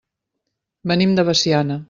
[0.93, 1.79] Venim de Veciana.